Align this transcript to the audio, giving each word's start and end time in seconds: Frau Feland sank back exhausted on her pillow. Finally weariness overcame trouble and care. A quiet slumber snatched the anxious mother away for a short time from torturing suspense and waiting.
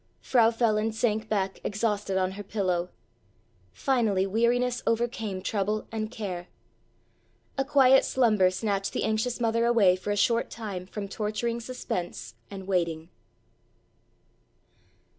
Frau 0.19 0.49
Feland 0.49 0.95
sank 0.95 1.29
back 1.29 1.59
exhausted 1.63 2.17
on 2.17 2.31
her 2.31 2.41
pillow. 2.41 2.89
Finally 3.71 4.25
weariness 4.25 4.81
overcame 4.87 5.43
trouble 5.43 5.85
and 5.91 6.09
care. 6.09 6.47
A 7.55 7.63
quiet 7.63 8.03
slumber 8.03 8.49
snatched 8.49 8.93
the 8.93 9.03
anxious 9.03 9.39
mother 9.39 9.63
away 9.63 9.95
for 9.95 10.09
a 10.09 10.17
short 10.17 10.49
time 10.49 10.87
from 10.87 11.07
torturing 11.07 11.59
suspense 11.59 12.33
and 12.49 12.65
waiting. 12.65 13.09